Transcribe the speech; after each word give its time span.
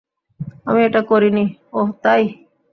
আমি 0.65 0.79
এটা 0.87 1.01
করি 1.09 1.29
নি- 1.31 1.45
ওহ, 1.77 1.87
তাই? 2.03 2.23